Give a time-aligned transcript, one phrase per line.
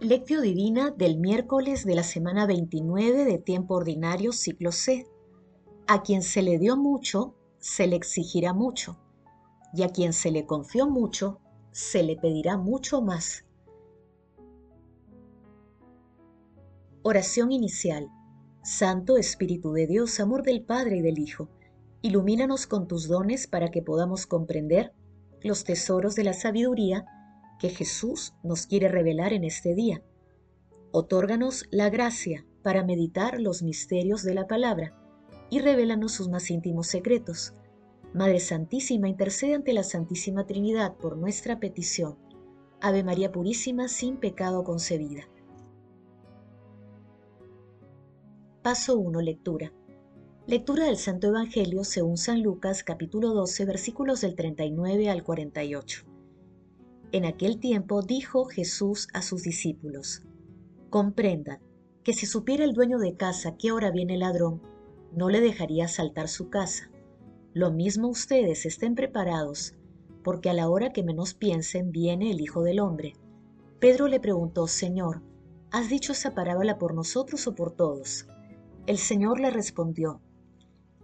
[0.00, 5.06] Lectio Divina del miércoles de la semana 29 de tiempo ordinario ciclo C.
[5.86, 8.96] A quien se le dio mucho, se le exigirá mucho,
[9.74, 11.38] y a quien se le confió mucho,
[11.70, 13.44] se le pedirá mucho más.
[17.02, 18.08] Oración inicial.
[18.62, 21.50] Santo Espíritu de Dios, amor del Padre y del Hijo,
[22.00, 24.94] ilumínanos con tus dones para que podamos comprender
[25.42, 27.04] los tesoros de la sabiduría
[27.60, 30.02] que Jesús nos quiere revelar en este día.
[30.90, 34.96] Otórganos la gracia para meditar los misterios de la palabra
[35.50, 37.54] y revélanos sus más íntimos secretos.
[38.14, 42.18] Madre Santísima, intercede ante la Santísima Trinidad por nuestra petición.
[42.80, 45.28] Ave María Purísima, sin pecado concebida.
[48.62, 49.20] Paso 1.
[49.20, 49.72] Lectura.
[50.46, 56.09] Lectura del Santo Evangelio según San Lucas capítulo 12 versículos del 39 al 48.
[57.12, 60.22] En aquel tiempo dijo Jesús a sus discípulos,
[60.90, 61.58] Comprendan
[62.04, 64.62] que si supiera el dueño de casa qué hora viene el ladrón,
[65.12, 66.88] no le dejaría saltar su casa.
[67.52, 69.74] Lo mismo ustedes estén preparados,
[70.22, 73.14] porque a la hora que menos piensen viene el Hijo del Hombre.
[73.80, 75.20] Pedro le preguntó, Señor,
[75.72, 78.28] ¿has dicho esa parábola por nosotros o por todos?
[78.86, 80.20] El Señor le respondió,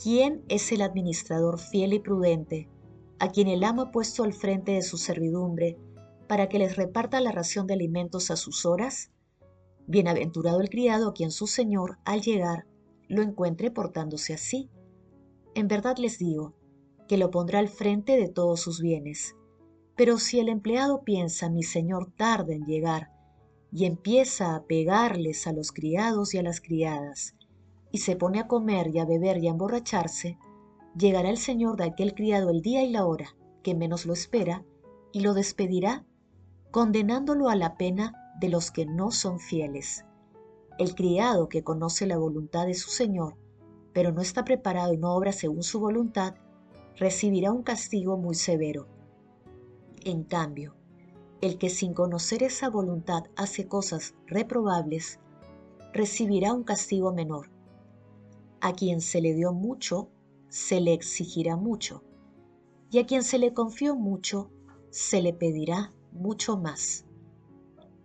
[0.00, 2.68] ¿quién es el administrador fiel y prudente,
[3.18, 5.76] a quien el amo ha puesto al frente de su servidumbre
[6.28, 9.10] para que les reparta la ración de alimentos a sus horas?
[9.86, 12.66] Bienaventurado el criado a quien su Señor, al llegar,
[13.08, 14.70] lo encuentre portándose así.
[15.54, 16.54] En verdad les digo,
[17.08, 19.34] que lo pondrá al frente de todos sus bienes.
[19.96, 23.10] Pero si el empleado piensa, mi Señor tarda en llegar,
[23.72, 27.34] y empieza a pegarles a los criados y a las criadas,
[27.90, 30.38] y se pone a comer y a beber y a emborracharse,
[30.96, 34.64] llegará el señor de aquel criado el día y la hora que menos lo espera
[35.12, 36.06] y lo despedirá,
[36.70, 40.04] condenándolo a la pena de los que no son fieles.
[40.78, 43.36] El criado que conoce la voluntad de su señor,
[43.92, 46.34] pero no está preparado y no obra según su voluntad,
[46.96, 48.86] recibirá un castigo muy severo.
[50.04, 50.76] En cambio,
[51.40, 55.18] el que sin conocer esa voluntad hace cosas reprobables,
[55.92, 57.50] recibirá un castigo menor
[58.60, 60.10] a quien se le dio mucho,
[60.48, 62.02] se le exigirá mucho,
[62.90, 64.50] y a quien se le confió mucho,
[64.90, 67.04] se le pedirá mucho más.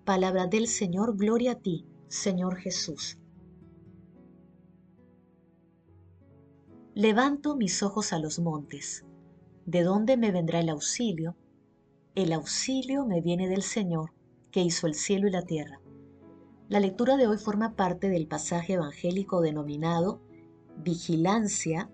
[0.06, 3.18] Palabra del Señor, gloria a ti, Señor Jesús.
[6.94, 9.06] Levanto mis ojos a los montes.
[9.66, 11.36] ¿De dónde me vendrá el auxilio?
[12.16, 14.12] El auxilio me viene del Señor,
[14.52, 15.82] que hizo el cielo y la tierra.
[16.70, 20.22] La lectura de hoy forma parte del pasaje evangélico denominado
[20.78, 21.90] vigilancia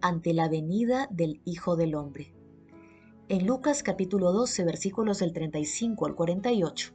[0.00, 2.34] ante la venida del Hijo del Hombre.
[3.30, 6.92] En Lucas capítulo 12 versículos del 35 al 48.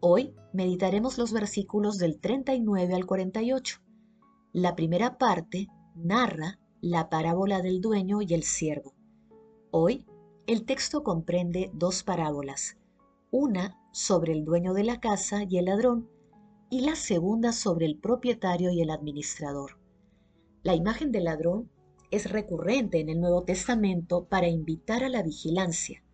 [0.00, 3.80] Hoy meditaremos los versículos del 39 al 48.
[4.52, 8.92] La primera parte narra la parábola del dueño y el siervo.
[9.70, 10.04] Hoy
[10.46, 12.76] el texto comprende dos parábolas,
[13.30, 16.10] una sobre el dueño de la casa y el ladrón,
[16.68, 19.78] y la segunda sobre el propietario y el administrador.
[20.62, 21.70] La imagen del ladrón
[22.14, 26.04] es recurrente en el Nuevo Testamento para invitar a la vigilancia.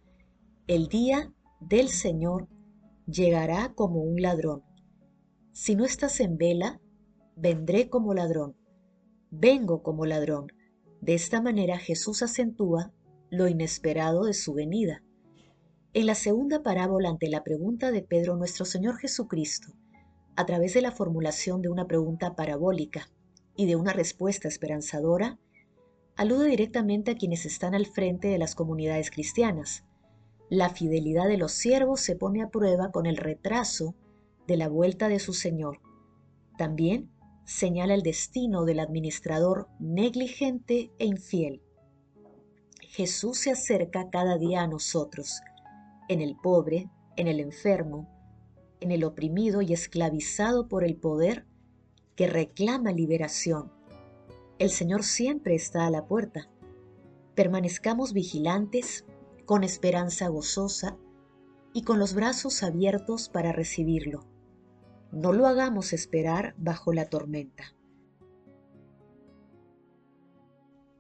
[0.66, 2.48] El día del Señor
[3.06, 4.62] llegará como un ladrón.
[5.52, 6.80] Si no estás en vela,
[7.36, 8.56] vendré como ladrón.
[9.30, 10.46] Vengo como ladrón.
[11.00, 12.92] De esta manera Jesús acentúa
[13.30, 15.02] lo inesperado de su venida.
[15.92, 19.72] En la segunda parábola ante la pregunta de Pedro, nuestro Señor Jesucristo,
[20.36, 23.08] a través de la formulación de una pregunta parabólica,
[23.56, 25.38] y de una respuesta esperanzadora,
[26.20, 29.86] alude directamente a quienes están al frente de las comunidades cristianas.
[30.50, 33.94] La fidelidad de los siervos se pone a prueba con el retraso
[34.46, 35.80] de la vuelta de su Señor.
[36.58, 37.10] También
[37.46, 41.62] señala el destino del administrador negligente e infiel.
[42.82, 45.40] Jesús se acerca cada día a nosotros,
[46.10, 48.10] en el pobre, en el enfermo,
[48.80, 51.46] en el oprimido y esclavizado por el poder
[52.14, 53.79] que reclama liberación.
[54.60, 56.50] El Señor siempre está a la puerta.
[57.34, 59.06] Permanezcamos vigilantes,
[59.46, 60.98] con esperanza gozosa
[61.72, 64.26] y con los brazos abiertos para recibirlo.
[65.12, 67.74] No lo hagamos esperar bajo la tormenta.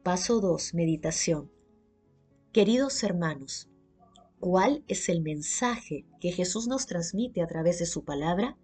[0.02, 0.72] Paso 2.
[0.72, 1.52] Meditación.
[2.52, 3.68] Queridos hermanos,
[4.38, 8.56] ¿cuál es el mensaje que Jesús nos transmite a través de su palabra?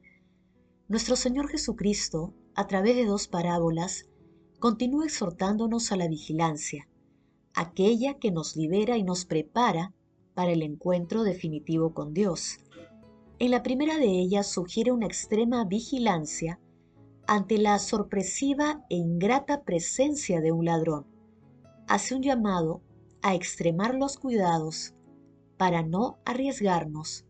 [0.89, 4.07] Nuestro Señor Jesucristo a través de dos parábolas,
[4.59, 6.89] continúa exhortándonos a la vigilancia,
[7.55, 9.93] aquella que nos libera y nos prepara
[10.35, 12.59] para el encuentro definitivo con Dios.
[13.39, 16.59] En la primera de ellas sugiere una extrema vigilancia
[17.27, 21.07] ante la sorpresiva e ingrata presencia de un ladrón.
[21.89, 22.83] Hace un llamado
[23.23, 24.95] a extremar los cuidados
[25.57, 27.25] para no arriesgarnos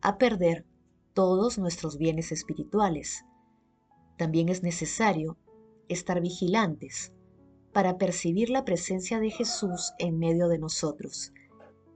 [0.00, 0.66] a perder
[1.14, 3.24] todos nuestros bienes espirituales.
[4.18, 5.38] También es necesario
[5.88, 7.12] estar vigilantes
[7.72, 11.32] para percibir la presencia de Jesús en medio de nosotros,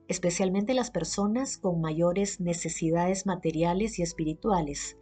[0.09, 4.99] especialmente las personas con mayores necesidades materiales y espirituales,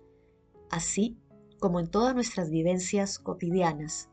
[0.70, 1.18] así
[1.58, 4.08] como en todas nuestras vivencias cotidianas.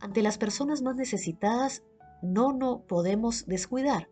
[0.00, 1.82] Ante las personas más necesitadas
[2.22, 4.08] no nos podemos descuidar.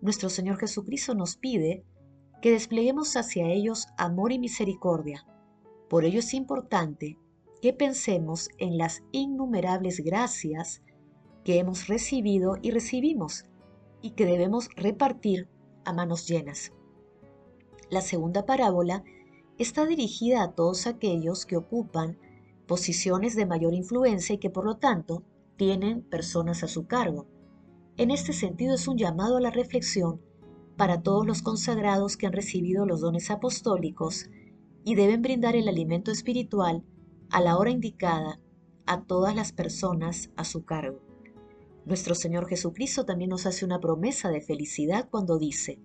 [0.00, 1.84] Nuestro Señor Jesucristo nos pide
[2.40, 5.26] que despleguemos hacia ellos amor y misericordia.
[5.90, 7.18] Por ello es importante
[7.60, 10.82] que pensemos en las innumerables gracias
[11.44, 13.44] que hemos recibido y recibimos
[14.02, 15.48] y que debemos repartir
[15.84, 16.72] a manos llenas.
[17.90, 19.04] La segunda parábola
[19.58, 22.18] está dirigida a todos aquellos que ocupan
[22.66, 25.24] posiciones de mayor influencia y que por lo tanto
[25.56, 27.26] tienen personas a su cargo.
[27.96, 30.22] En este sentido es un llamado a la reflexión
[30.76, 34.30] para todos los consagrados que han recibido los dones apostólicos
[34.84, 36.82] y deben brindar el alimento espiritual
[37.30, 38.40] a la hora indicada
[38.86, 41.00] a todas las personas a su cargo.
[41.86, 45.78] Nuestro Señor Jesucristo también nos hace una promesa de felicidad cuando dice,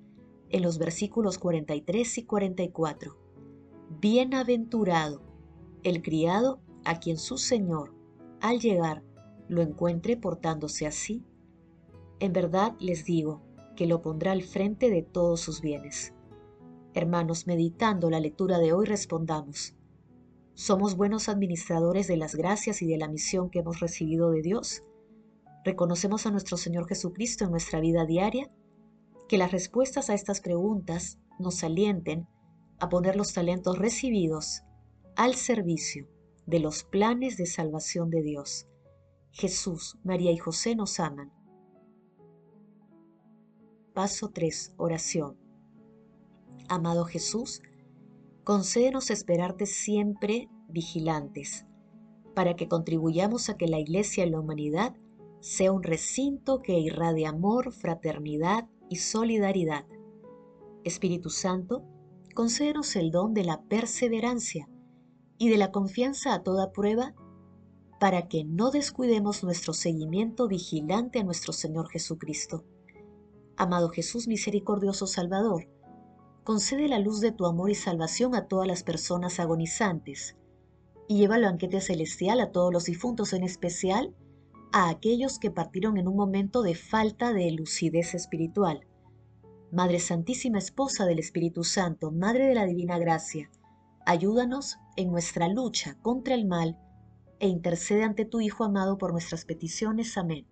[0.49, 3.17] en los versículos 43 y 44,
[3.99, 5.21] Bienaventurado
[5.83, 7.93] el criado a quien su Señor,
[8.41, 9.03] al llegar,
[9.47, 11.23] lo encuentre portándose así.
[12.19, 13.43] En verdad les digo
[13.75, 16.13] que lo pondrá al frente de todos sus bienes.
[16.95, 19.74] Hermanos, meditando la lectura de hoy, respondamos.
[20.55, 24.83] ¿Somos buenos administradores de las gracias y de la misión que hemos recibido de Dios?
[25.65, 28.49] ¿Reconocemos a nuestro Señor Jesucristo en nuestra vida diaria?
[29.27, 32.29] Que las respuestas a estas preguntas nos alienten
[32.79, 34.61] a poner los talentos recibidos
[35.17, 36.07] al servicio
[36.45, 38.65] de los planes de salvación de Dios.
[39.31, 41.33] Jesús, María y José nos aman.
[43.93, 44.75] Paso 3.
[44.77, 45.37] Oración.
[46.69, 47.61] Amado Jesús,
[48.45, 51.65] concédenos esperarte siempre vigilantes,
[52.35, 54.93] para que contribuyamos a que la Iglesia y la humanidad
[55.39, 59.85] sea un recinto que irradie amor, fraternidad y solidaridad.
[60.83, 61.83] Espíritu Santo,
[62.35, 64.69] concédenos el don de la perseverancia
[65.39, 67.15] y de la confianza a toda prueba
[67.99, 72.63] para que no descuidemos nuestro seguimiento vigilante a nuestro Señor Jesucristo.
[73.57, 75.67] Amado Jesús misericordioso Salvador,
[76.45, 80.37] concede la luz de tu amor y salvación a todas las personas agonizantes
[81.07, 84.15] y lleva el banquete celestial a todos los difuntos, en especial
[84.71, 88.85] a aquellos que partieron en un momento de falta de lucidez espiritual.
[89.71, 93.49] Madre Santísima Esposa del Espíritu Santo, Madre de la Divina Gracia,
[94.05, 96.77] ayúdanos en nuestra lucha contra el mal
[97.39, 100.15] e intercede ante tu Hijo amado por nuestras peticiones.
[100.15, 100.45] Amén.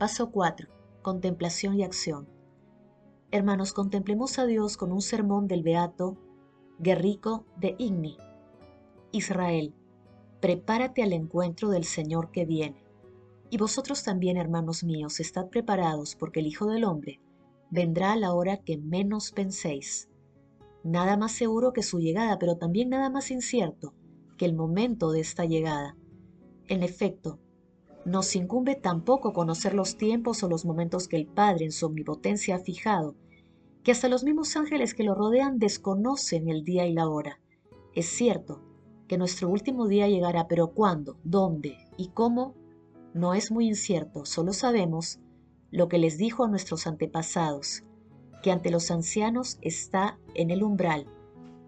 [0.00, 0.68] Paso 4.
[1.02, 2.37] Contemplación y acción.
[3.30, 6.16] Hermanos, contemplemos a Dios con un sermón del Beato
[6.78, 8.16] Guerrico de Igni.
[9.12, 9.74] Israel,
[10.40, 12.82] prepárate al encuentro del Señor que viene.
[13.50, 17.20] Y vosotros también, hermanos míos, estad preparados, porque el Hijo del Hombre
[17.70, 20.08] vendrá a la hora que menos penséis.
[20.82, 23.92] Nada más seguro que su llegada, pero también nada más incierto
[24.38, 25.98] que el momento de esta llegada.
[26.66, 27.40] En efecto,
[28.08, 32.56] nos incumbe tampoco conocer los tiempos o los momentos que el Padre en su omnipotencia
[32.56, 33.14] ha fijado,
[33.82, 37.40] que hasta los mismos ángeles que lo rodean desconocen el día y la hora.
[37.94, 38.62] Es cierto
[39.08, 42.54] que nuestro último día llegará, pero cuándo, dónde y cómo
[43.14, 45.20] no es muy incierto, solo sabemos
[45.70, 47.84] lo que les dijo a nuestros antepasados,
[48.42, 51.06] que ante los ancianos está en el umbral,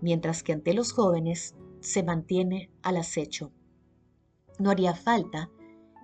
[0.01, 3.53] mientras que ante los jóvenes se mantiene al acecho.
[4.59, 5.51] No haría falta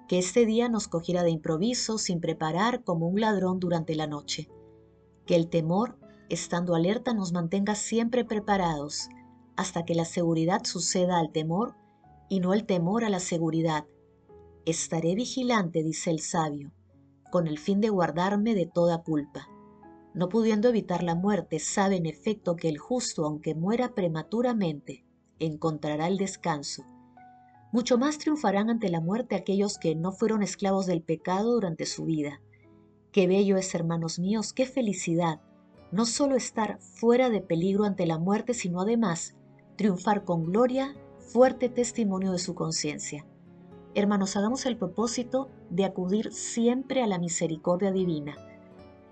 [0.08, 4.48] que este día nos cogiera de improviso sin preparar como un ladrón durante la noche.
[5.26, 5.98] Que el temor,
[6.28, 9.08] estando alerta, nos mantenga siempre preparados
[9.56, 11.74] hasta que la seguridad suceda al temor
[12.28, 13.86] y no el temor a la seguridad,
[14.66, 16.72] Estaré vigilante, dice el sabio,
[17.30, 19.48] con el fin de guardarme de toda culpa.
[20.12, 25.06] No pudiendo evitar la muerte, sabe en efecto que el justo, aunque muera prematuramente,
[25.38, 26.84] encontrará el descanso.
[27.72, 32.04] Mucho más triunfarán ante la muerte aquellos que no fueron esclavos del pecado durante su
[32.04, 32.40] vida.
[33.12, 35.40] Qué bello es, hermanos míos, qué felicidad,
[35.90, 39.34] no solo estar fuera de peligro ante la muerte, sino además
[39.76, 43.26] triunfar con gloria, fuerte testimonio de su conciencia.
[43.94, 48.36] Hermanos, hagamos el propósito de acudir siempre a la misericordia divina.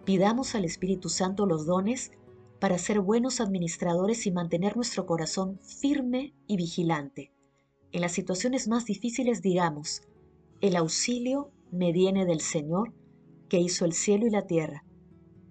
[0.05, 2.13] Pidamos al Espíritu Santo los dones
[2.61, 7.34] para ser buenos administradores y mantener nuestro corazón firme y vigilante.
[7.95, 10.03] En las situaciones más difíciles digamos,
[10.61, 12.93] el auxilio me viene del Señor,
[13.49, 14.85] que hizo el cielo y la tierra.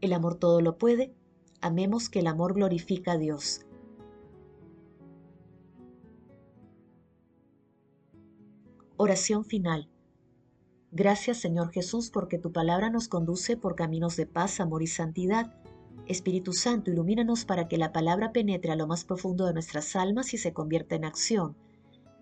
[0.02, 1.16] El amor todo lo puede,
[1.62, 3.62] amemos que el amor glorifica a Dios.
[8.98, 9.90] Oración final.
[10.92, 15.56] Gracias Señor Jesús porque tu palabra nos conduce por caminos de paz, amor y santidad.
[16.08, 20.34] Espíritu Santo, ilumínanos para que la palabra penetre a lo más profundo de nuestras almas
[20.34, 21.56] y se convierta en acción.